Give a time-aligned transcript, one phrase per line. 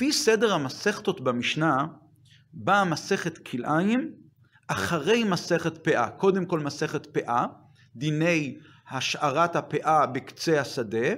[0.00, 1.86] לפי סדר המסכתות במשנה,
[2.52, 4.12] באה מסכת כלאיים
[4.66, 6.10] אחרי מסכת פאה.
[6.10, 7.46] קודם כל מסכת פאה,
[7.96, 8.58] דיני
[8.90, 11.08] השארת הפאה בקצה השדה,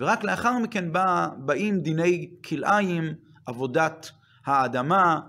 [0.00, 3.14] ורק לאחר מכן בא, באים דיני כלאיים,
[3.46, 4.10] עבודת
[4.46, 5.20] האדמה,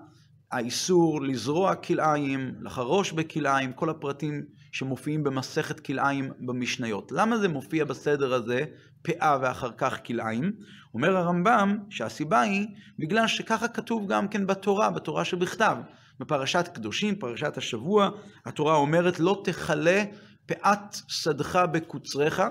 [0.52, 7.12] האיסור לזרוע כלאיים, לחרוש בכלאיים, כל הפרטים שמופיעים במסכת כלאיים במשניות.
[7.12, 8.66] למה זה מופיע בסדר הזה,
[9.06, 10.52] פאה ואחר כך כלאיים?
[10.94, 12.68] אומר הרמב"ם שהסיבה היא
[13.00, 15.78] בגלל שככה כתוב גם כן בתורה, בתורה שבכתב.
[16.20, 18.10] בפרשת קדושים, פרשת השבוע,
[18.46, 20.04] התורה אומרת לא תכלה
[20.46, 22.44] פאת שדך בקוצריך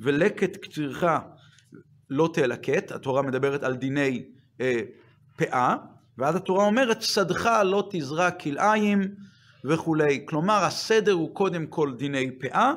[0.00, 1.04] ולקט קצירך
[2.10, 4.24] לא תלקט, התורה מדברת על דיני
[4.60, 4.80] אה,
[5.36, 5.76] פאה,
[6.18, 9.14] ואז התורה אומרת שדך לא תזרע כלאיים
[9.64, 10.24] וכולי.
[10.26, 12.72] כלומר הסדר הוא קודם כל דיני פאה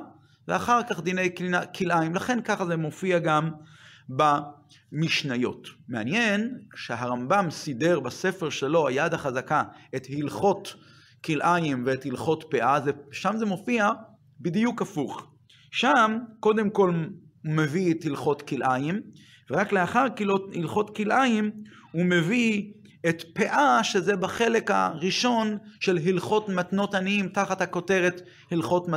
[0.47, 1.29] ואחר כך דיני
[1.75, 3.49] כלאיים, לכן ככה זה מופיע גם
[4.09, 5.67] במשניות.
[5.87, 9.63] מעניין שהרמב"ם סידר בספר שלו, היד החזקה,
[9.95, 10.75] את הלכות
[11.25, 13.89] כלאיים ואת הלכות פאה, זה, שם זה מופיע
[14.41, 15.27] בדיוק הפוך.
[15.71, 19.01] שם קודם כל הוא מביא את הלכות כלאיים,
[19.51, 20.05] ורק לאחר
[20.55, 21.51] הלכות כלאיים
[21.91, 22.73] הוא מביא
[23.09, 28.87] את פאה, שזה בחלק הראשון של הלכות מתנות עניים, תחת הכותרת הלכות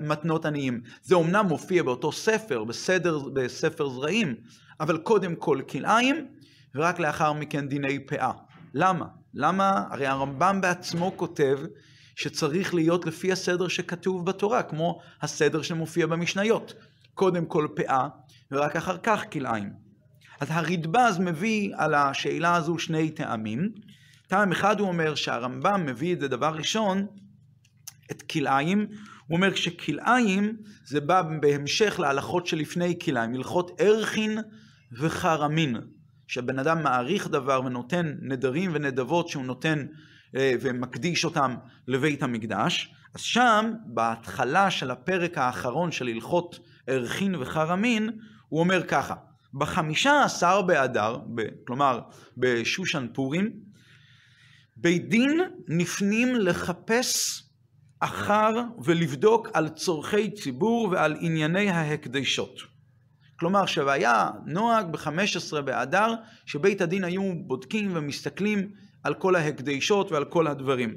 [0.00, 0.80] מתנות עניים.
[1.02, 4.34] זה אומנם מופיע באותו ספר, בסדר, בספר זרעים,
[4.80, 6.26] אבל קודם כל כלאיים,
[6.74, 8.32] ורק לאחר מכן דיני פאה.
[8.74, 9.06] למה?
[9.34, 9.84] למה?
[9.90, 11.58] הרי הרמב"ם בעצמו כותב
[12.16, 16.74] שצריך להיות לפי הסדר שכתוב בתורה, כמו הסדר שמופיע במשניות.
[17.14, 18.08] קודם כל פאה,
[18.52, 19.87] ורק אחר כך כלאיים.
[20.40, 23.72] אז הרדב"ז מביא על השאלה הזו שני טעמים.
[24.26, 27.06] טעם אחד הוא אומר שהרמב"ם מביא את זה דבר ראשון,
[28.10, 28.86] את כלאיים,
[29.26, 34.38] הוא אומר שכלאיים זה בא בהמשך להלכות שלפני כלאיים, הלכות ערכין
[34.92, 35.76] וחרמין,
[36.26, 39.86] שהבן אדם מעריך דבר ונותן נדרים ונדבות שהוא נותן
[40.36, 41.54] אה, ומקדיש אותם
[41.88, 48.10] לבית המקדש, אז שם, בהתחלה של הפרק האחרון של הלכות ערכין וחרמין,
[48.48, 49.14] הוא אומר ככה,
[49.54, 51.18] בחמישה עשר באדר,
[51.66, 52.00] כלומר
[52.36, 53.52] בשושן פורים,
[54.76, 57.42] בית דין נפנים לחפש
[58.00, 58.50] אחר
[58.84, 62.60] ולבדוק על צורכי ציבור ועל ענייני ההקדשות.
[63.38, 66.14] כלומר שהיה נוהג ב-15 באדר
[66.46, 68.68] שבית הדין היו בודקים ומסתכלים
[69.04, 70.96] על כל ההקדשות ועל כל הדברים.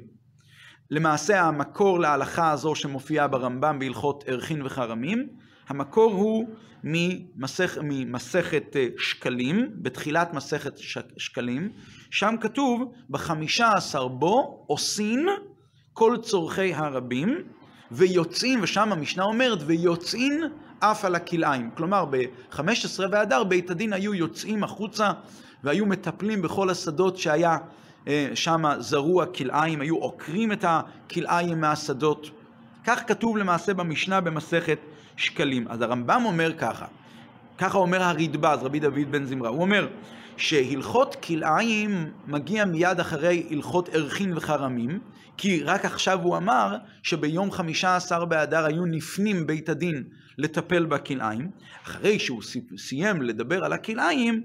[0.90, 5.28] למעשה המקור להלכה הזו שמופיעה ברמב"ם בהלכות ערכין וחרמים
[5.72, 6.48] המקור הוא
[6.84, 10.72] ממסכ, ממסכת אה, שקלים, בתחילת מסכת
[11.16, 11.68] שקלים,
[12.10, 15.26] שם כתוב בחמישה עשר בו עושים
[15.92, 17.38] כל צורכי הרבים
[17.90, 20.40] ויוצאים, ושם המשנה אומרת ויוצאים
[20.80, 21.70] אף על הכלאיים.
[21.74, 25.12] כלומר ב-15 באדר בית הדין היו יוצאים החוצה
[25.64, 27.58] והיו מטפלים בכל השדות שהיה
[28.08, 32.41] אה, שם זרוע כלאיים, היו עוקרים את הכלאיים מהשדות.
[32.84, 34.78] כך כתוב למעשה במשנה במסכת
[35.16, 35.68] שקלים.
[35.68, 36.86] אז הרמב"ם אומר ככה,
[37.58, 39.88] ככה אומר הרדב"ז, רבי דוד בן זמרה, הוא אומר
[40.36, 44.98] שהלכות כלאיים מגיע מיד אחרי הלכות ערכין וחרמים,
[45.36, 50.04] כי רק עכשיו הוא אמר שביום חמישה עשר באדר היו נפנים בית הדין
[50.38, 51.50] לטפל בכלאיים.
[51.84, 52.42] אחרי שהוא
[52.76, 54.42] סיים לדבר על הכלאיים,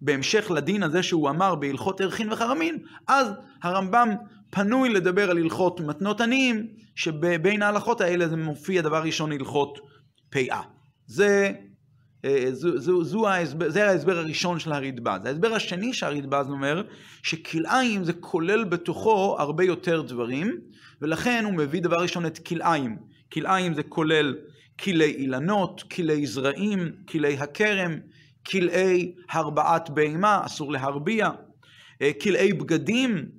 [0.00, 3.28] בהמשך לדין הזה שהוא אמר בהלכות ערכין וחרמים, אז
[3.62, 4.08] הרמב"ם
[4.50, 9.78] פנוי לדבר על הלכות מתנות עניים, שבין ההלכות האלה זה מופיע דבר ראשון הלכות
[10.30, 10.60] פאה.
[11.06, 11.52] זה,
[12.24, 15.26] אה, זו, זו, זו ההסבר, זה ההסבר הראשון של הרדב"ז.
[15.26, 16.82] ההסבר השני שהרדב"ז אומר,
[17.22, 20.56] שכלאיים זה כולל בתוכו הרבה יותר דברים,
[21.02, 22.96] ולכן הוא מביא דבר ראשון את כלאיים.
[23.32, 24.34] כלאיים זה כולל
[24.80, 27.98] כלי אילנות, כלי זרעים, כלי הכרם,
[28.46, 31.30] כלאי הרבעת בהמה, אסור להרביע,
[32.02, 33.37] אה, כלאי בגדים,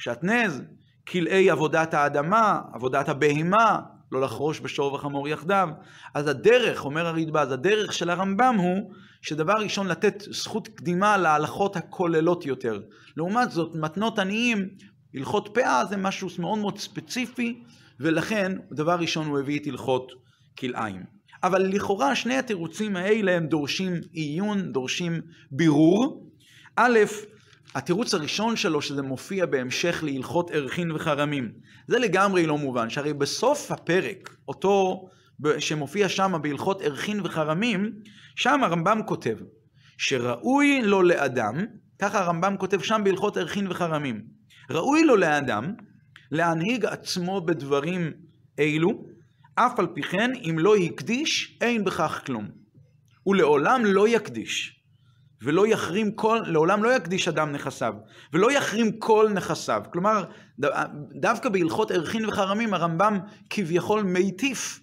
[0.00, 0.62] שעטנז,
[1.08, 3.80] כלאי עבודת האדמה, עבודת הבהמה,
[4.12, 5.68] לא לחרוש בשור וחמור יחדיו.
[6.14, 12.46] אז הדרך, אומר הרדב"ז, הדרך של הרמב"ם הוא שדבר ראשון לתת זכות קדימה להלכות הכוללות
[12.46, 12.80] יותר.
[13.16, 14.68] לעומת זאת, מתנות עניים,
[15.14, 17.62] הלכות פאה זה משהו מאוד מאוד ספציפי,
[18.00, 20.12] ולכן דבר ראשון הוא הביא את הלכות
[20.58, 21.02] כלאיים.
[21.42, 25.20] אבל לכאורה שני התירוצים האלה הם דורשים עיון, דורשים
[25.50, 26.30] בירור.
[26.76, 26.98] א',
[27.74, 31.52] התירוץ הראשון שלו, שזה מופיע בהמשך להלכות ערכין וחרמים,
[31.88, 35.08] זה לגמרי לא מובן, שהרי בסוף הפרק, אותו
[35.58, 37.92] שמופיע שם בהלכות ערכין וחרמים,
[38.36, 39.36] שם הרמב"ם כותב
[39.98, 41.64] שראוי לו לאדם,
[41.98, 44.22] ככה הרמב"ם כותב שם בהלכות ערכין וחרמים,
[44.70, 45.74] ראוי לו לאדם
[46.30, 48.12] להנהיג עצמו בדברים
[48.58, 49.04] אלו,
[49.54, 52.48] אף על פי כן אם לא הקדיש אין בכך כלום,
[53.26, 54.79] ולעולם לא יקדיש.
[55.42, 57.94] ולא יחרים כל, לעולם לא יקדיש אדם נכסיו,
[58.32, 59.82] ולא יחרים כל נכסיו.
[59.92, 60.24] כלומר,
[61.14, 63.18] דווקא בהלכות ערכין וחרמים הרמב"ם
[63.50, 64.80] כביכול מיטיף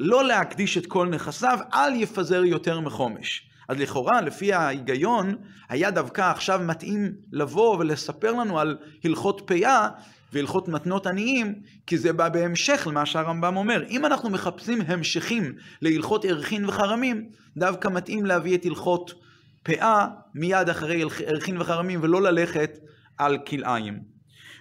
[0.00, 3.50] לא להקדיש את כל נכסיו, אל יפזר יותר מחומש.
[3.68, 5.34] אז לכאורה, לפי ההיגיון,
[5.68, 9.88] היה דווקא עכשיו מתאים לבוא ולספר לנו על הלכות פאה
[10.32, 11.54] והלכות מתנות עניים,
[11.86, 13.84] כי זה בא בהמשך למה שהרמב"ם אומר.
[13.88, 19.14] אם אנחנו מחפשים המשכים להלכות ערכין וחרמים, דווקא מתאים להביא את הלכות
[19.62, 22.78] פאה מיד אחרי ערכין וחרמים, ולא ללכת
[23.18, 23.98] על כלאיים.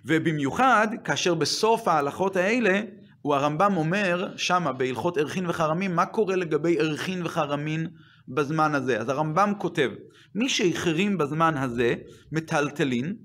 [0.05, 2.81] ובמיוחד, כאשר בסוף ההלכות האלה,
[3.21, 7.87] הוא הרמב"ם אומר, שמה בהלכות ערכין וחרמים, מה קורה לגבי ערכין וחרמין
[8.27, 8.99] בזמן הזה.
[8.99, 9.89] אז הרמב"ם כותב,
[10.35, 11.95] מי שהחרים בזמן הזה,
[12.31, 13.15] מטלטלין,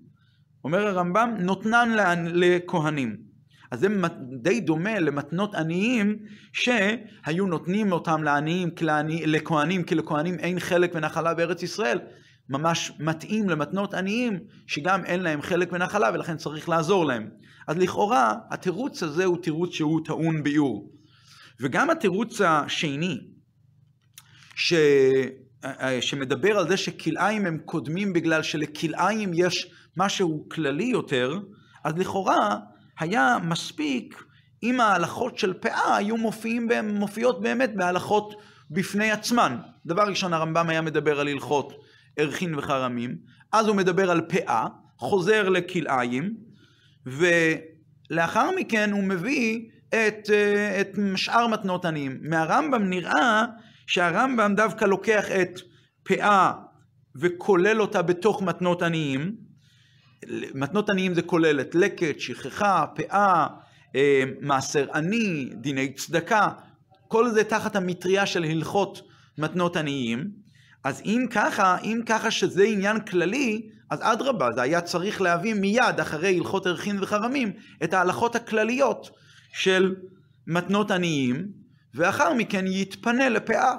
[0.64, 1.88] אומר הרמב"ם, נותנן
[2.34, 3.33] לכהנים.
[3.74, 3.88] אז זה
[4.42, 6.18] די דומה למתנות עניים
[6.52, 8.70] שהיו נותנים אותם לעניים,
[9.26, 11.98] לכהנים, כי לכהנים אין חלק ונחלה בארץ ישראל.
[12.48, 17.28] ממש מתאים למתנות עניים שגם אין להם חלק ונחלה ולכן צריך לעזור להם.
[17.68, 20.90] אז לכאורה התירוץ הזה הוא תירוץ שהוא טעון ביאור.
[21.60, 23.20] וגם התירוץ השני,
[24.54, 24.74] ש...
[26.00, 31.38] שמדבר על זה שכלאיים הם קודמים בגלל שלכלאיים יש משהו כללי יותר,
[31.84, 32.58] אז לכאורה
[32.98, 34.24] היה מספיק
[34.62, 38.34] אם ההלכות של פאה היו מופיעים, מופיעות באמת בהלכות
[38.70, 39.56] בפני עצמן.
[39.86, 41.72] דבר ראשון הרמב"ם היה מדבר על הלכות
[42.16, 43.16] ערכין וחרמים,
[43.52, 44.66] אז הוא מדבר על פאה,
[44.98, 46.34] חוזר לכלאיים,
[47.06, 52.18] ולאחר מכן הוא מביא את, אה, את שאר מתנות עניים.
[52.22, 53.44] מהרמב"ם נראה
[53.86, 55.60] שהרמב"ם דווקא לוקח את
[56.02, 56.52] פאה
[57.16, 59.36] וכולל אותה בתוך מתנות עניים.
[60.54, 63.46] מתנות עניים זה כולל את לקט, שכחה, פאה,
[63.96, 66.48] אה, מעשר עני, דיני צדקה,
[67.08, 69.02] כל זה תחת המטריה של הלכות
[69.38, 70.30] מתנות עניים.
[70.84, 76.00] אז אם ככה, אם ככה שזה עניין כללי, אז אדרבה, זה היה צריך להביא מיד
[76.00, 77.52] אחרי הלכות ערכין וחרמים
[77.84, 79.10] את ההלכות הכלליות
[79.52, 79.94] של
[80.46, 81.48] מתנות עניים,
[81.94, 83.74] ואחר מכן יתפנה לפאה,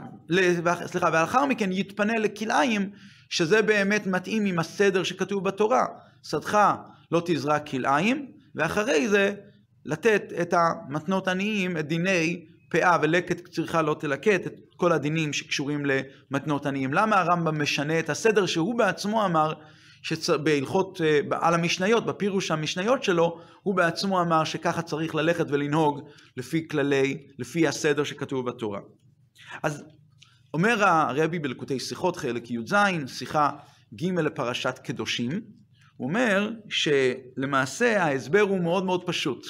[0.85, 2.89] סליחה, ואחר מכן יתפנה לכלאיים,
[3.29, 5.85] שזה באמת מתאים עם הסדר שכתוב בתורה.
[6.29, 6.73] שדך
[7.11, 9.33] לא תזרע כלאיים, ואחרי זה
[9.85, 15.83] לתת את המתנות עניים, את דיני פאה ולקט צריכה לא תלקט, את כל הדינים שקשורים
[15.85, 16.93] למתנות עניים.
[16.93, 19.53] למה הרמב"ם משנה את הסדר שהוא בעצמו אמר
[20.01, 26.67] שבהלכות, אה, על המשניות, בפירוש המשניות שלו, הוא בעצמו אמר שככה צריך ללכת ולנהוג לפי
[26.67, 28.79] כללי, לפי הסדר שכתוב בתורה.
[29.63, 29.83] אז
[30.53, 32.75] אומר הרבי בלקוטי שיחות, חלק י"ז,
[33.07, 33.49] שיחה
[33.93, 35.41] ג' לפרשת קדושים,
[35.97, 39.47] הוא אומר שלמעשה ההסבר הוא מאוד מאוד פשוט.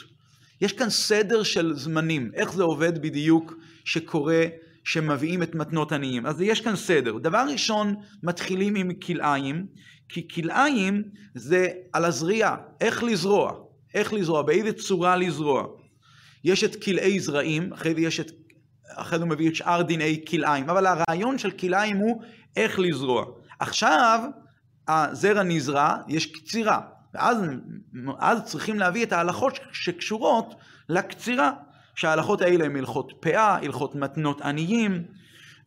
[0.61, 3.53] יש כאן סדר של זמנים, איך זה עובד בדיוק
[3.85, 4.45] שקורה,
[4.85, 6.25] שמביאים את מתנות עניים.
[6.25, 7.17] אז יש כאן סדר.
[7.17, 9.65] דבר ראשון, מתחילים עם כלאיים,
[10.09, 11.03] כי כלאיים
[11.35, 13.53] זה על הזריעה, איך לזרוע,
[13.93, 15.67] איך לזרוע, באיזה צורה לזרוע.
[16.43, 18.31] יש את כלאי זרעים, אחרי זה יש את,
[18.87, 22.21] אחרי זה הוא מביא את שאר דיני כלאיים, אבל הרעיון של כלאיים הוא
[22.55, 23.25] איך לזרוע.
[23.59, 24.19] עכשיו,
[24.87, 26.81] הזרע נזרע, יש קצירה,
[27.13, 27.37] ואז
[28.19, 30.55] אז צריכים להביא את ההלכות שקשורות
[30.89, 31.51] לקצירה,
[31.95, 35.03] שההלכות האלה הן הלכות פאה, הלכות מתנות עניים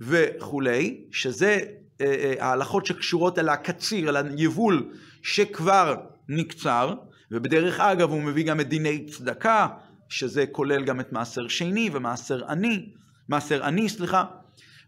[0.01, 1.61] וכולי, שזה
[2.01, 4.93] אה, אה, ההלכות שקשורות אל הקציר, אל היבול
[5.23, 5.95] שכבר
[6.29, 6.95] נקצר,
[7.31, 9.67] ובדרך אגב הוא מביא גם את דיני צדקה,
[10.09, 12.89] שזה כולל גם את מעשר שני ומעשר עני,
[13.29, 14.25] מעשר עני, סליחה,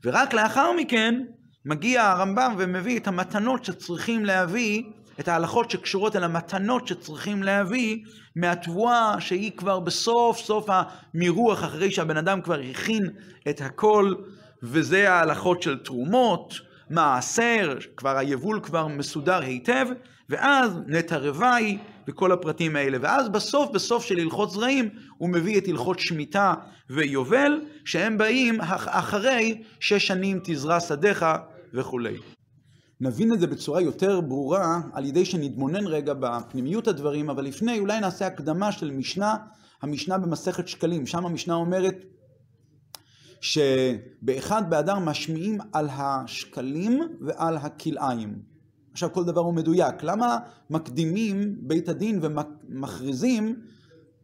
[0.04, 1.22] ורק לאחר מכן
[1.64, 4.82] מגיע הרמב"ם ומביא את המתנות שצריכים להביא,
[5.20, 8.04] את ההלכות שקשורות אל המתנות שצריכים להביא
[8.36, 13.10] מהתבואה שהיא כבר בסוף סוף המרוח אחרי שהבן אדם כבר הכין
[13.48, 14.14] את הכל
[14.62, 16.54] וזה ההלכות של תרומות,
[16.90, 19.86] מעשר, כבר היבול כבר מסודר היטב,
[20.28, 22.98] ואז נטע רוואי וכל הפרטים האלה.
[23.00, 24.88] ואז בסוף, בסוף של הלכות זרעים,
[25.18, 26.54] הוא מביא את הלכות שמיטה
[26.90, 31.26] ויובל, שהם באים אחרי שש שנים תזרע שדיך
[31.74, 32.16] וכולי.
[33.00, 38.00] נבין את זה בצורה יותר ברורה על ידי שנתבונן רגע בפנימיות הדברים, אבל לפני אולי
[38.00, 39.36] נעשה הקדמה של משנה,
[39.82, 41.06] המשנה במסכת שקלים.
[41.06, 42.04] שם המשנה אומרת
[43.40, 48.42] שבאחד באדר משמיעים על השקלים ועל הכלאיים.
[48.92, 50.02] עכשיו כל דבר הוא מדויק.
[50.02, 50.38] למה
[50.70, 53.56] מקדימים בית הדין ומכריזים,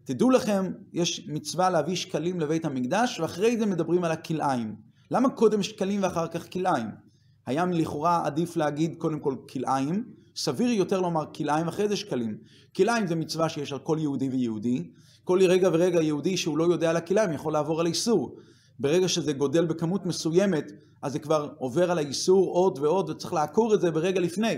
[0.04, 4.76] תדעו לכם, יש מצווה להביא שקלים לבית המקדש, ואחרי זה מדברים על הכלאיים.
[5.10, 7.05] למה קודם שקלים ואחר כך כלאיים?
[7.46, 10.04] היה לכאורה עדיף להגיד קודם כל כלאיים,
[10.36, 12.38] סביר יותר לומר כלאיים אחרי זה שקלים.
[12.76, 14.90] כלאיים זה מצווה שיש על כל יהודי ויהודי.
[15.24, 18.36] כל רגע ורגע יהודי שהוא לא יודע על הכלאיים יכול לעבור על איסור.
[18.78, 20.72] ברגע שזה גודל בכמות מסוימת,
[21.02, 24.54] אז זה כבר עובר על האיסור עוד ועוד, וצריך לעקור את זה ברגע לפני.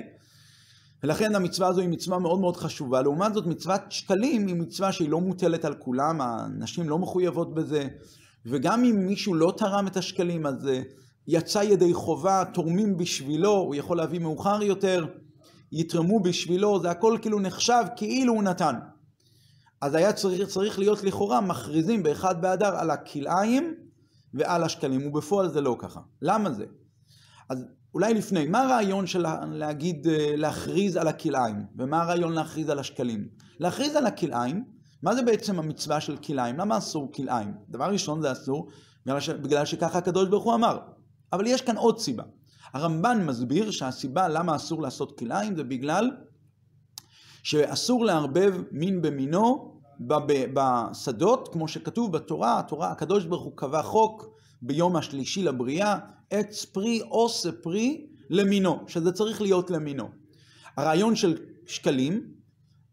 [1.03, 3.03] ולכן המצווה הזו היא מצווה מאוד מאוד חשובה.
[3.03, 7.89] לעומת זאת, מצוות שקלים היא מצווה שהיא לא מוטלת על כולם, הנשים לא מחויבות בזה,
[8.47, 10.81] וגם אם מישהו לא תרם את השקלים, אז אה,
[11.31, 15.07] יצא ידי חובה, תורמים בשבילו, הוא יכול להביא מאוחר יותר,
[15.73, 18.75] יתרמו בשבילו, זה הכל כאילו נחשב כאילו הוא נתן.
[19.81, 23.75] אז היה צריך, צריך להיות לכאורה מכריזים באחד באדר על הכלאיים
[24.35, 26.01] ועל השקלים, ובפועל זה לא ככה.
[26.23, 26.65] למה זה?
[27.51, 32.79] אז אולי לפני, מה הרעיון של להגיד, אה, להכריז על הכלאיים, ומה הרעיון להכריז על
[32.79, 33.29] השקלים?
[33.61, 34.65] להכריז על הכלאיים,
[35.03, 36.59] מה זה בעצם המצווה של כלאיים?
[36.59, 37.55] למה אסור כלאיים?
[37.69, 38.69] דבר ראשון זה אסור
[39.07, 39.31] בגלל, ש...
[39.31, 40.79] בגלל שככה הקדוש ברוך הוא אמר.
[41.33, 42.25] אבל יש כאן עוד סיבה.
[42.73, 46.11] הרמב"ן מסביר שהסיבה למה אסור לעשות כלאיים זה בגלל
[47.43, 49.75] שאסור לערבב מין במינו
[50.55, 54.29] בשדות, כמו שכתוב בתורה, התורה, הקדוש ברוך הוא קבע חוק
[54.63, 55.99] ביום השלישי לבריאה,
[56.31, 60.09] עץ פרי עושה פרי למינו, שזה צריך להיות למינו.
[60.77, 62.33] הרעיון של שקלים,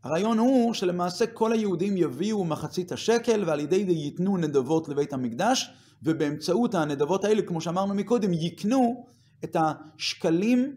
[0.03, 5.69] הרעיון הוא שלמעשה כל היהודים יביאו מחצית השקל ועל ידי זה ייתנו נדבות לבית המקדש
[6.03, 9.05] ובאמצעות הנדבות האלה, כמו שאמרנו מקודם, יקנו
[9.43, 10.75] את השקלים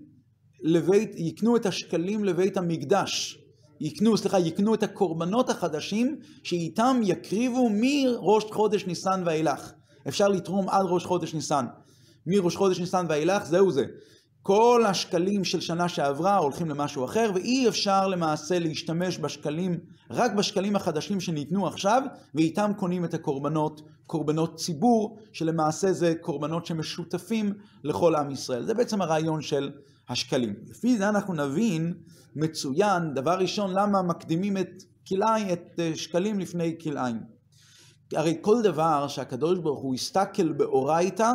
[0.63, 3.39] לבית, יקנו את השקלים לבית המקדש.
[3.81, 9.73] יקנו, סליחה, יקנו את הקורבנות החדשים שאיתם יקריבו מראש חודש ניסן ואילך.
[10.09, 11.67] אפשר לתרום עד ראש חודש ניסן.
[12.27, 13.85] מראש חודש ניסן ואילך, זהו זה.
[14.43, 19.79] כל השקלים של שנה שעברה הולכים למשהו אחר, ואי אפשר למעשה להשתמש בשקלים,
[20.11, 22.03] רק בשקלים החדשים שניתנו עכשיו,
[22.35, 27.55] ואיתם קונים את הקורבנות, קורבנות ציבור, שלמעשה זה קורבנות שמשותפים
[27.85, 28.65] לכל עם ישראל.
[28.65, 29.71] זה בעצם הרעיון של
[30.09, 30.55] השקלים.
[30.69, 31.95] לפי זה אנחנו נבין
[32.37, 37.21] מצוין, דבר ראשון, למה מקדימים את כלאיים, את אה, שקלים לפני כלאיים.
[38.15, 41.33] הרי כל דבר שהקדוש ברוך הוא הסתכל באורייתא,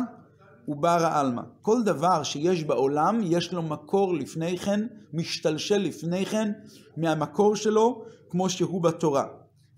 [0.66, 1.42] הוא ברא עלמא.
[1.62, 6.52] כל דבר שיש בעולם, יש לו מקור לפני כן, משתלשל לפני כן,
[6.96, 9.26] מהמקור שלו, כמו שהוא בתורה.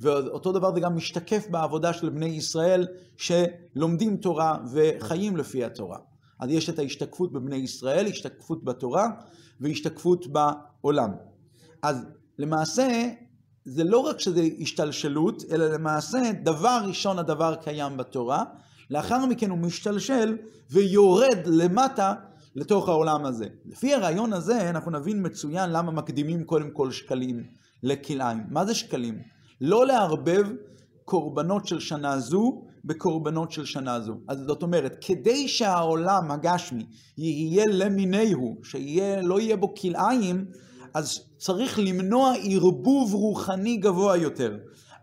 [0.01, 5.99] ואותו דבר זה גם משתקף בעבודה של בני ישראל, שלומדים תורה וחיים לפי התורה.
[6.41, 9.09] אז יש את ההשתקפות בבני ישראל, השתקפות בתורה
[9.61, 11.11] והשתקפות בעולם.
[11.83, 12.07] אז
[12.39, 13.09] למעשה,
[13.65, 18.45] זה לא רק שזה השתלשלות, אלא למעשה דבר ראשון הדבר קיים בתורה,
[18.91, 20.37] לאחר מכן הוא משתלשל
[20.71, 22.15] ויורד למטה
[22.57, 23.47] לתוך העולם הזה.
[23.67, 27.45] לפי הרעיון הזה אנחנו נבין מצוין למה מקדימים קודם כל שקלים
[27.83, 28.45] לכלאיים.
[28.51, 29.19] מה זה שקלים?
[29.61, 30.47] לא לערבב
[31.05, 34.15] קורבנות של שנה זו בקורבנות של שנה זו.
[34.29, 36.87] אז זאת אומרת, כדי שהעולם הגשמי
[37.19, 40.45] יהיה למיניהו, שלא יהיה בו כלאיים,
[40.95, 44.57] אז צריך למנוע ערבוב רוחני גבוה יותר.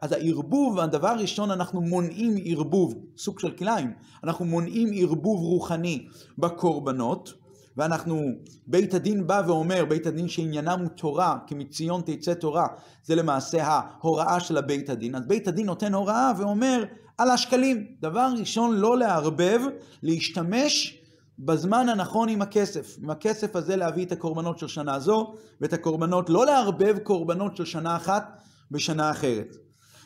[0.04, 3.94] אז הערבוב, הדבר הראשון, אנחנו מונעים ערבוב, סוג של כלאיים,
[4.24, 6.08] אנחנו מונעים ערבוב רוחני
[6.38, 7.34] בקורבנות,
[7.78, 8.22] ואנחנו,
[8.68, 12.68] בית הדין בא ואומר, בית הדין שעניינם הוא תורה, כי מציון תצא תורה,
[13.04, 15.16] זה למעשה ההוראה של הבית הדין.
[15.16, 16.84] אז בית הדין נותן הוראה ואומר
[17.18, 17.88] על השקלים.
[18.02, 19.60] דבר ראשון, לא לערבב,
[20.04, 21.02] להשתמש
[21.40, 22.98] בזמן הנכון עם הכסף.
[23.04, 27.66] עם הכסף הזה להביא את הקורבנות של שנה זו, ואת הקורבנות, לא לערבב קורבנות של
[27.66, 28.42] שנה אחת
[28.72, 29.63] בשנה אחרת.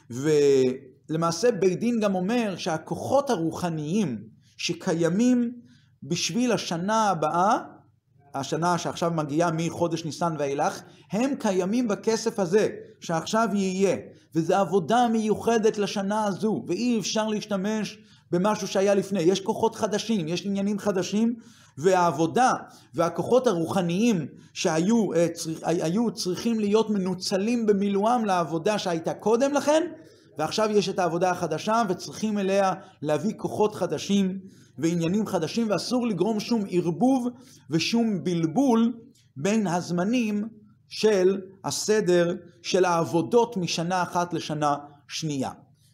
[0.09, 4.23] ולמעשה בית דין גם אומר שהכוחות הרוחניים
[4.57, 5.53] שקיימים
[6.03, 7.57] בשביל השנה הבאה,
[8.33, 12.67] השנה שעכשיו מגיעה מחודש ניסן ואילך, הם קיימים בכסף הזה,
[13.01, 13.97] שעכשיו יהיה.
[14.35, 17.97] וזו עבודה מיוחדת לשנה הזו, ואי אפשר להשתמש
[18.31, 19.21] במשהו שהיה לפני.
[19.21, 21.35] יש כוחות חדשים, יש עניינים חדשים,
[21.77, 22.53] והעבודה
[22.93, 29.83] והכוחות הרוחניים שהיו אה, צריכ, היו צריכים להיות מנוצלים במילואם לעבודה שהייתה קודם לכן,
[30.37, 34.39] ועכשיו יש את העבודה החדשה וצריכים אליה להביא כוחות חדשים
[34.77, 37.27] ועניינים חדשים, ואסור לגרום שום ערבוב
[37.69, 38.93] ושום בלבול
[39.37, 40.47] בין הזמנים
[40.89, 44.75] של הסדר של העבודות משנה אחת לשנה
[45.07, 45.51] שנייה.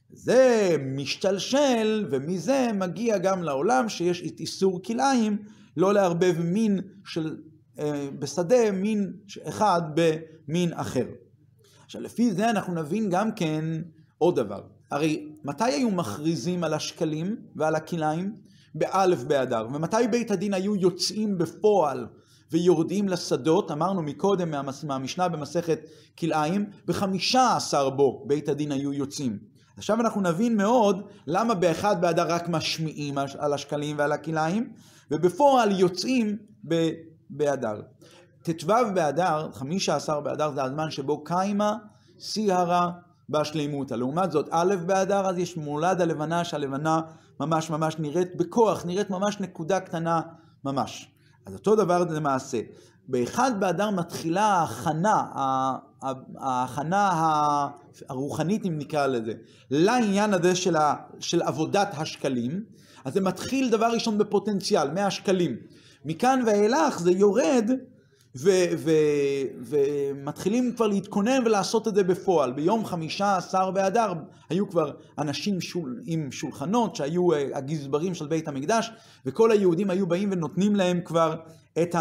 [0.09, 5.37] זה משתלשל, ומזה מגיע גם לעולם שיש את איסור כלאיים,
[5.77, 7.37] לא לערבב מין של,
[7.79, 9.13] אה, בשדה, מין
[9.43, 11.05] אחד במין אחר.
[11.85, 13.65] עכשיו, לפי זה אנחנו נבין גם כן
[14.17, 14.61] עוד דבר.
[14.91, 18.35] הרי מתי היו מכריזים על השקלים ועל הכלאיים?
[18.75, 19.67] באלף באדר.
[19.73, 22.07] ומתי בית הדין היו יוצאים בפועל
[22.51, 23.71] ויורדים לשדות?
[23.71, 24.51] אמרנו מקודם
[24.83, 25.79] מהמשנה במסכת
[26.19, 29.52] כלאיים, בחמישה עשר בו בית הדין היו יוצאים.
[29.77, 34.73] עכשיו אנחנו נבין מאוד למה באחד באדר רק משמיעים על השקלים ועל הכלאיים,
[35.11, 36.37] ובפועל יוצאים
[37.29, 37.81] באדר.
[38.43, 41.77] ט"ו באדר, חמישה עשר באדר זה הזמן שבו קיימה,
[42.19, 42.91] סיהרה
[43.29, 43.93] בשלימותא.
[43.93, 47.01] לעומת זאת, א' באדר, אז יש מולד הלבנה, שהלבנה
[47.39, 50.21] ממש ממש נראית בכוח, נראית ממש נקודה קטנה
[50.65, 51.11] ממש.
[51.45, 52.59] אז אותו דבר זה למעשה.
[53.07, 55.23] באחד באדר מתחילה ההכנה,
[56.37, 57.09] ההכנה
[58.09, 59.33] הרוחנית, אם נקרא לזה,
[59.71, 62.63] לעניין הזה של, ה, של עבודת השקלים.
[63.05, 65.55] אז זה מתחיל דבר ראשון בפוטנציאל, מהשקלים.
[66.05, 67.71] מכאן ואילך זה יורד
[69.65, 72.51] ומתחילים כבר להתכונן ולעשות את זה בפועל.
[72.51, 74.13] ביום חמישה עשר באדר
[74.49, 78.91] היו כבר אנשים שול, עם שולחנות שהיו אה, הגזברים של בית המקדש
[79.25, 81.35] וכל היהודים היו באים ונותנים להם כבר
[81.81, 81.95] את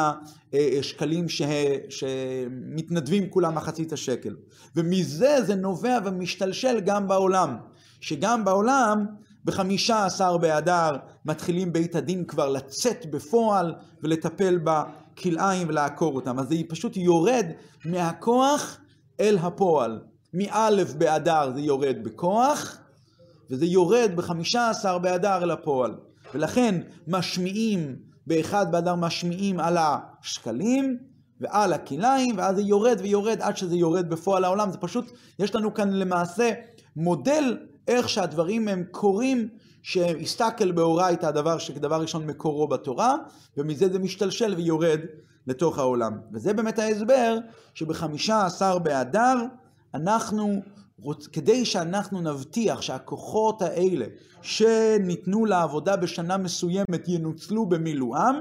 [0.53, 1.43] השקלים ש-
[1.89, 4.37] שמתנדבים כולם מחצית השקל.
[4.77, 7.57] ומזה זה נובע ומשתלשל גם בעולם.
[8.01, 9.07] שגם בעולם
[9.45, 10.91] בחמישה עשר באדר
[11.25, 14.59] מתחילים בית הדין כבר לצאת בפועל ולטפל
[15.23, 16.39] בכלאיים ולעקור אותם.
[16.39, 17.47] אז זה פשוט יורד
[17.85, 18.79] מהכוח
[19.21, 20.01] אל הפועל.
[20.35, 22.79] מאלף באדר זה יורד בכוח,
[23.51, 25.95] וזה יורד בחמישה עשר באדר אל הפועל.
[26.35, 30.99] ולכן משמיעים, באחד באדר משמיעים על השקלים
[31.41, 34.71] ועל הכלאיים, ואז זה יורד ויורד עד שזה יורד בפועל העולם.
[34.71, 36.51] זה פשוט, יש לנו כאן למעשה
[36.97, 39.49] מודל איך שהדברים הם קורים,
[39.83, 43.15] שהסתכל באורייתא הדבר שכדבר ראשון מקורו בתורה,
[43.57, 45.01] ומזה זה משתלשל ויורד
[45.47, 46.19] לתוך העולם.
[46.33, 47.39] וזה באמת ההסבר
[47.75, 49.37] שבחמישה עשר באדר
[49.95, 50.63] אנחנו,
[50.99, 51.27] רוצ...
[51.27, 54.07] כדי שאנחנו נבטיח שהכוחות האלה
[54.43, 58.35] שניתנו לעבודה בשנה מסוימת ינוצלו במילואם,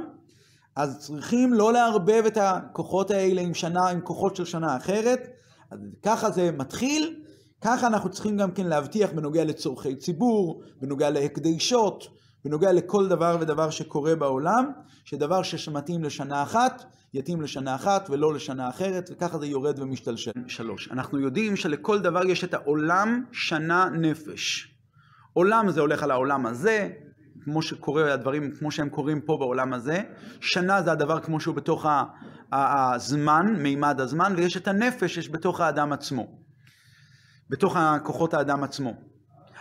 [0.75, 5.27] אז צריכים לא לערבב את הכוחות האלה עם שנה, עם כוחות של שנה אחרת.
[5.71, 7.23] אז ככה זה מתחיל,
[7.61, 12.07] ככה אנחנו צריכים גם כן להבטיח בנוגע לצורכי ציבור, בנוגע להקדשות,
[12.45, 14.71] בנוגע לכל דבר ודבר שקורה בעולם,
[15.05, 20.31] שדבר שמתאים לשנה אחת, יתאים לשנה אחת ולא לשנה אחרת, וככה זה יורד ומשתלשל.
[20.47, 24.67] שלוש, אנחנו יודעים שלכל דבר יש את העולם שנה נפש.
[25.33, 26.89] עולם זה הולך על העולם הזה,
[27.43, 30.01] כמו שקורה הדברים, כמו שהם קורים פה בעולם הזה.
[30.41, 31.85] שנה זה הדבר כמו שהוא בתוך
[32.51, 36.40] הזמן, מימד הזמן, ויש את הנפש, יש בתוך האדם עצמו.
[37.51, 38.93] בתוך כוחות האדם עצמו.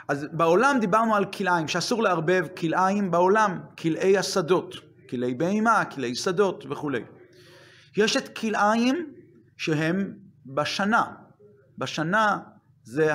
[0.09, 4.75] אז בעולם דיברנו על כלאיים, שאסור לערבב כלאיים בעולם, כלאי השדות,
[5.11, 7.05] כלאי בהמה, כלאי שדות וכולי.
[7.97, 9.13] יש את כלאיים
[9.57, 10.15] שהם
[10.47, 11.05] בשנה,
[11.79, 12.39] בשנה
[12.85, 13.13] זה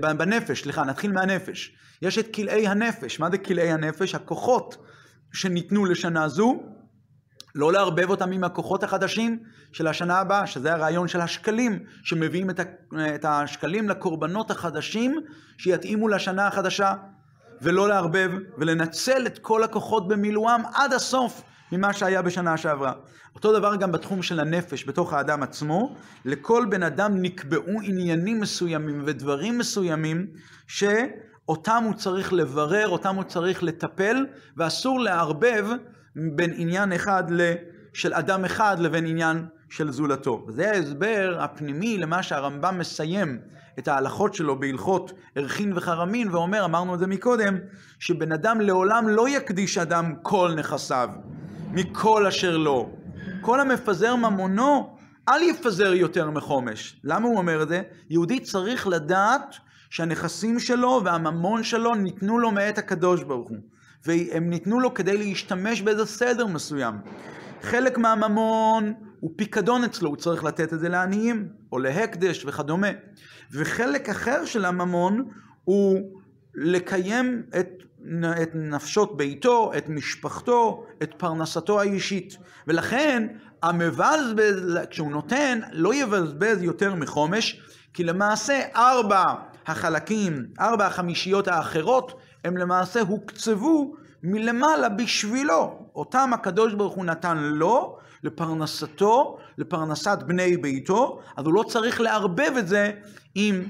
[0.00, 1.76] בנפש, סליחה, נתחיל מהנפש.
[2.02, 4.14] יש את כלאי הנפש, מה זה כלאי הנפש?
[4.14, 4.76] הכוחות
[5.32, 6.62] שניתנו לשנה זו,
[7.56, 9.38] לא לערבב אותם עם הכוחות החדשים
[9.72, 12.50] של השנה הבאה, שזה הרעיון של השקלים, שמביאים
[13.14, 15.20] את השקלים לקורבנות החדשים
[15.58, 16.94] שיתאימו לשנה החדשה,
[17.62, 21.42] ולא לערבב ולנצל את כל הכוחות במילואם עד הסוף
[21.72, 22.92] ממה שהיה בשנה שעברה.
[23.34, 29.02] אותו דבר גם בתחום של הנפש, בתוך האדם עצמו, לכל בן אדם נקבעו עניינים מסוימים
[29.06, 30.26] ודברים מסוימים
[30.66, 35.66] שאותם הוא צריך לברר, אותם הוא צריך לטפל, ואסור לערבב
[36.16, 37.24] בין עניין אחד
[37.92, 40.44] של אדם אחד לבין עניין של זולתו.
[40.48, 43.38] וזה ההסבר הפנימי למה שהרמב"ם מסיים
[43.78, 47.58] את ההלכות שלו בהלכות ערכין וחרמין, ואומר, אמרנו את זה מקודם,
[47.98, 51.08] שבן אדם לעולם לא יקדיש אדם כל נכסיו,
[51.70, 52.90] מכל אשר לא.
[53.40, 54.96] כל המפזר ממונו,
[55.28, 57.00] אל יפזר יותר מחומש.
[57.04, 57.82] למה הוא אומר את זה?
[58.10, 59.54] יהודי צריך לדעת
[59.90, 63.75] שהנכסים שלו והממון שלו ניתנו לו מאת הקדוש ברוך הוא.
[64.06, 66.94] והם ניתנו לו כדי להשתמש באיזה סדר מסוים.
[67.62, 72.88] חלק מהממון הוא פיקדון אצלו, הוא צריך לתת את זה לעניים, או להקדש וכדומה.
[73.52, 75.24] וחלק אחר של הממון
[75.64, 76.20] הוא
[76.54, 77.68] לקיים את,
[78.42, 82.36] את נפשות ביתו, את משפחתו, את פרנסתו האישית.
[82.66, 83.26] ולכן
[83.62, 87.60] המבזבז, כשהוא נותן, לא יבזבז יותר מחומש,
[87.94, 89.24] כי למעשה ארבע
[89.66, 95.88] החלקים, ארבע החמישיות האחרות, הם למעשה הוקצבו מלמעלה בשבילו.
[95.94, 102.52] אותם הקדוש ברוך הוא נתן לו, לפרנסתו, לפרנסת בני ביתו, אז הוא לא צריך לערבב
[102.58, 102.90] את זה
[103.34, 103.64] עם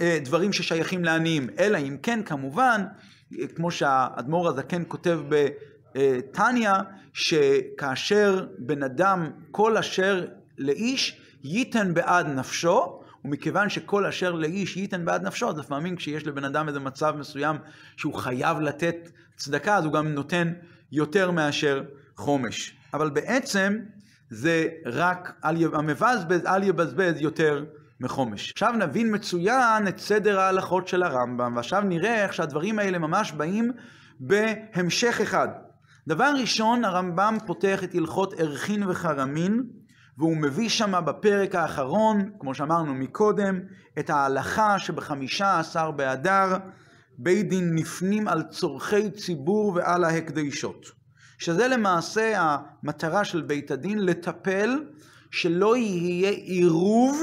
[0.00, 2.84] אה, דברים ששייכים לעניים, אלא אם כן כמובן,
[3.54, 6.72] כמו שהאדמו"ר הזקן כותב בתניא,
[7.12, 10.26] שכאשר בן אדם כל אשר
[10.58, 16.44] לאיש ייתן בעד נפשו, ומכיוון שכל אשר לאיש ייתן בעד נפשו, אז לפעמים כשיש לבן
[16.44, 17.56] אדם איזה מצב מסוים
[17.96, 18.96] שהוא חייב לתת
[19.36, 20.52] צדקה, אז הוא גם נותן
[20.92, 21.82] יותר מאשר
[22.16, 22.76] חומש.
[22.94, 23.78] אבל בעצם
[24.30, 25.32] זה רק
[25.72, 27.64] המבזבז אל יבזבז יותר
[28.00, 28.52] מחומש.
[28.52, 33.72] עכשיו נבין מצוין את סדר ההלכות של הרמב"ם, ועכשיו נראה איך שהדברים האלה ממש באים
[34.20, 35.48] בהמשך אחד.
[36.08, 39.62] דבר ראשון, הרמב"ם פותח את הלכות ערכין וחרמין,
[40.18, 43.60] והוא מביא שם בפרק האחרון, כמו שאמרנו מקודם,
[43.98, 46.56] את ההלכה שבחמישה עשר באדר
[47.18, 50.86] בית דין נפנים על צורכי ציבור ועל ההקדשות.
[51.38, 54.84] שזה למעשה המטרה של בית הדין, לטפל
[55.30, 57.22] שלא יהיה עירוב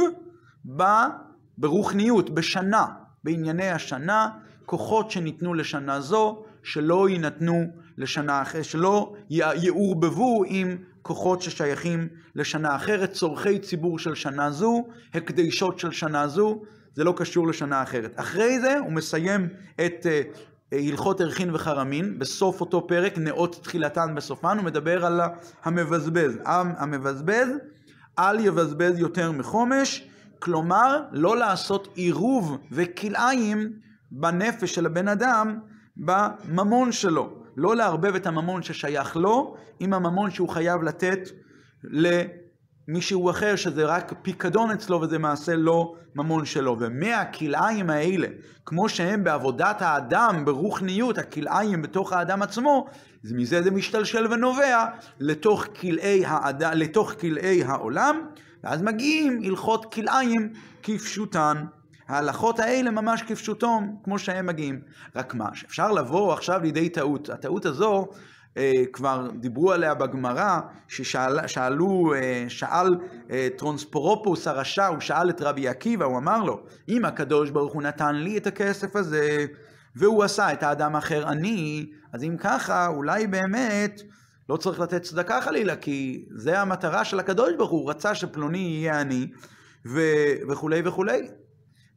[1.57, 2.85] ברוחניות, בשנה,
[3.23, 4.29] בענייני השנה,
[4.65, 7.65] כוחות שניתנו לשנה זו, שלא יינתנו
[7.97, 15.79] לשנה אחרת, שלא יעורבבו עם כוחות ששייכים לשנה אחרת, צורכי ציבור של שנה זו, הקדשות
[15.79, 16.61] של שנה זו,
[16.93, 18.19] זה לא קשור לשנה אחרת.
[18.19, 19.49] אחרי זה הוא מסיים
[19.85, 25.21] את uh, הלכות ערכין וחרמין, בסוף אותו פרק, נאות תחילתן בסופן, הוא מדבר על
[25.63, 26.37] המבזבז.
[26.45, 27.49] המבזבז,
[28.19, 30.07] אל יבזבז יותר מחומש,
[30.39, 33.73] כלומר, לא לעשות עירוב וכלאיים
[34.11, 35.59] בנפש של הבן אדם
[35.97, 37.44] בממון שלו.
[37.57, 41.19] לא לערבב את הממון ששייך לו עם הממון שהוא חייב לתת
[41.83, 46.77] למישהו אחר, שזה רק פיקדון אצלו וזה מעשה לא ממון שלו.
[46.79, 48.27] ומהכלאיים האלה,
[48.65, 52.87] כמו שהם בעבודת האדם, ברוחניות, הכלאיים בתוך האדם עצמו,
[53.23, 54.85] מזה זה משתלשל ונובע
[55.19, 56.63] לתוך כלאי, העד...
[56.63, 58.21] לתוך כלאי העולם,
[58.63, 61.65] ואז מגיעים הלכות כלאיים כפשוטן.
[62.07, 64.81] ההלכות האלה ממש כפשוטום, כמו שהם מגיעים.
[65.15, 67.29] רק מה, שאפשר לבוא עכשיו לידי טעות.
[67.29, 68.07] הטעות הזו,
[68.57, 72.95] אה, כבר דיברו עליה בגמרא, ששאלו, אה, שאל
[73.31, 77.81] אה, טרונספורופוס הרשע, הוא שאל את רבי עקיבא, הוא אמר לו, אם הקדוש ברוך הוא
[77.81, 79.45] נתן לי את הכסף הזה,
[79.95, 84.01] והוא עשה את האדם האחר עני, אז אם ככה, אולי באמת
[84.49, 88.57] לא צריך לתת צדקה חלילה, כי זה המטרה של הקדוש ברוך הוא, הוא רצה שפלוני
[88.57, 89.27] יהיה עני,
[90.49, 91.27] וכולי וכולי.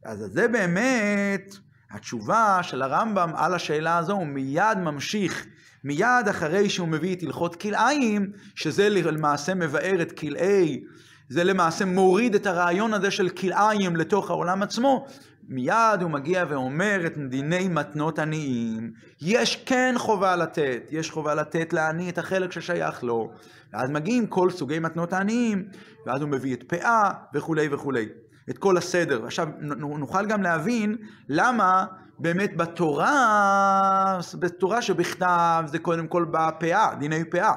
[0.05, 1.55] אז זה באמת
[1.91, 5.45] התשובה של הרמב"ם על השאלה הזו, הוא מיד ממשיך,
[5.83, 10.83] מיד אחרי שהוא מביא את הלכות כלאיים, שזה למעשה מבאר את כלאי,
[11.29, 15.05] זה למעשה מוריד את הרעיון הזה של כלאיים לתוך העולם עצמו,
[15.49, 18.91] מיד הוא מגיע ואומר את דיני מתנות עניים.
[19.21, 23.31] יש כן חובה לתת, יש חובה לתת לעני את החלק ששייך לו.
[23.73, 25.67] ואז מגיעים כל סוגי מתנות העניים,
[26.05, 28.05] ואז הוא מביא את פאה וכולי וכולי.
[28.49, 29.25] את כל הסדר.
[29.25, 30.97] עכשיו, נוכל גם להבין
[31.29, 31.85] למה
[32.19, 37.53] באמת בתורה, בתורה שבכתב זה קודם כל בפאה, דיני פאה.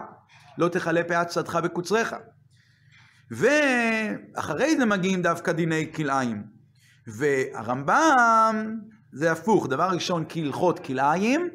[0.58, 2.16] לא תכלה פאת שדך בקוצריך.
[3.30, 6.42] ואחרי זה מגיעים דווקא דיני כלאיים.
[7.06, 8.76] והרמב"ם
[9.12, 11.48] זה הפוך, דבר ראשון כהלכות כלאיים,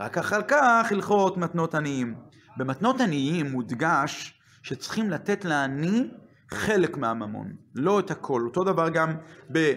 [0.00, 2.14] רק אחר כך הלכות מתנות עניים.
[2.56, 6.10] במתנות עניים מודגש שצריכים לתת לעני
[6.50, 8.42] חלק מהממון, לא את הכל.
[8.44, 9.14] אותו דבר גם,
[9.52, 9.72] ב,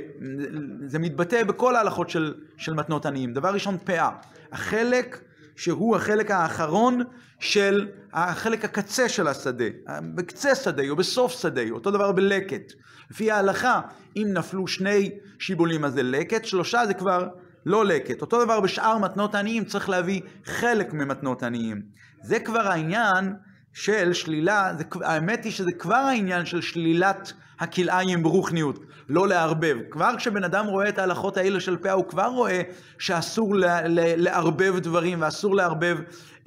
[0.86, 3.34] זה מתבטא בכל ההלכות של, של מתנות עניים.
[3.34, 4.10] דבר ראשון, פאה.
[4.52, 5.22] החלק
[5.56, 7.02] שהוא החלק האחרון
[7.40, 9.66] של החלק הקצה של השדה,
[10.16, 12.74] בקצה שדה או בסוף שדה, אותו דבר בלקט.
[13.12, 13.82] לפי ההלכה,
[14.16, 17.28] אם נפלו שני שיבולים אז זה לקט, שלושה זה כבר
[17.66, 18.22] לא לקט.
[18.22, 21.82] אותו דבר בשאר מתנות עניים צריך להביא חלק ממתנות עניים.
[22.24, 23.34] זה כבר העניין
[23.74, 29.78] של שלילה, זה, האמת היא שזה כבר העניין של שלילת הכלאיים ברוכניות, לא לערבב.
[29.90, 32.62] כבר כשבן אדם רואה את ההלכות האלה של פאה, הוא כבר רואה
[33.00, 35.98] שאסור ל, ל, לערבב דברים ואסור לערבב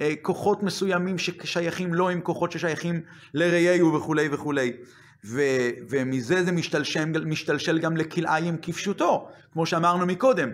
[0.01, 3.01] אה, כוחות מסוימים ששייכים לו עם כוחות ששייכים
[3.33, 4.73] לראיהו וכולי וכולי.
[5.25, 5.41] ו,
[5.89, 10.49] ומזה זה משתלשל, משתלשל גם לכלאיים כפשוטו, כמו שאמרנו מקודם.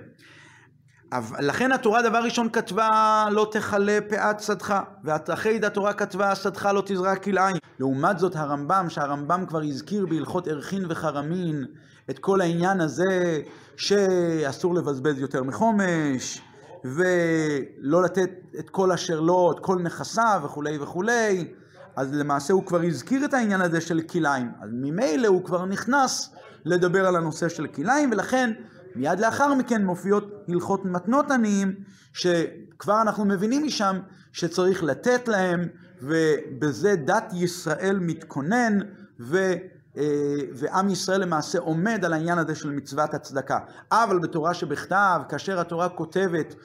[1.40, 7.16] לכן התורה דבר ראשון כתבה לא תכלה פאת שדך, ואחרי התורה כתבה שדך לא תזרע
[7.16, 7.58] כלאיים.
[7.80, 11.66] לעומת זאת הרמב"ם, שהרמב"ם כבר הזכיר בהלכות ערכין וחרמין
[12.10, 13.42] את כל העניין הזה
[13.78, 16.42] שאסור לבזבז יותר מחומש,
[16.84, 21.48] ולא לתת את כל אשר לו, את כל נכסיו וכולי וכולי,
[21.96, 24.52] אז למעשה הוא כבר הזכיר את העניין הזה של כלאיים.
[24.62, 26.30] אז ממילא הוא כבר נכנס
[26.66, 28.52] לדבר על הנושא של כלאיים, ולכן
[28.96, 31.76] מיד לאחר מכן מופיעות הלכות מתנות עניים,
[32.14, 34.00] שכבר אנחנו מבינים משם
[34.32, 35.68] שצריך לתת להם,
[36.02, 38.80] ובזה דת ישראל מתכונן,
[39.20, 39.54] ו...
[39.98, 43.60] אה, ועם ישראל למעשה עומד על העניין הזה של מצוות הצדקה.
[43.92, 46.56] אבל בתורה שבכתב, כאשר התורה כותבת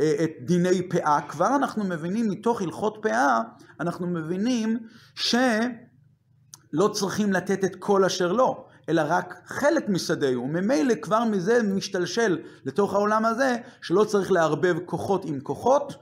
[0.00, 3.40] אה, את דיני פאה, כבר אנחנו מבינים מתוך הלכות פאה,
[3.80, 4.78] אנחנו מבינים
[5.14, 8.66] שלא צריכים לתת את כל אשר לא.
[8.90, 15.24] אלא רק חלק משדהו, וממילא כבר מזה משתלשל לתוך העולם הזה, שלא צריך לערבב כוחות
[15.24, 15.96] עם כוחות,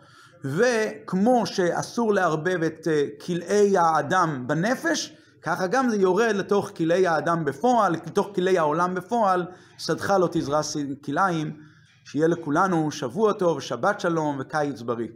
[0.45, 7.45] וכמו שאסור לערבב את אה, כלאי האדם בנפש, ככה גם זה יורד לתוך כלאי האדם
[7.45, 9.47] בפועל, לתוך כלאי העולם בפועל,
[9.79, 10.61] שדך לא תזרע
[11.05, 11.57] כלאיים,
[12.05, 15.09] שיהיה לכולנו שבוע טוב, שבת שלום וקיץ בריא.